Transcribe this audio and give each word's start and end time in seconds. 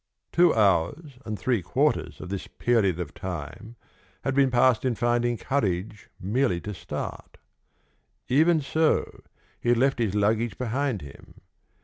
Two 0.31 0.51
hours 0.55 1.19
and 1.25 1.37
three 1.37 1.61
quarters 1.61 2.19
of 2.19 2.29
this 2.29 2.47
period 2.47 2.99
of 2.99 3.13
time 3.13 3.75
had 4.23 4.33
been 4.33 4.49
passed 4.49 4.83
in 4.83 4.95
finding 4.95 5.37
courage 5.37 6.09
merely 6.19 6.59
to 6.61 6.73
start. 6.73 7.37
Even 8.27 8.61
so, 8.61 9.21
he 9.59 9.69
had 9.69 9.77
left 9.77 9.99
his 9.99 10.15
luggage 10.15 10.57
behind 10.57 11.03
him. 11.03 11.41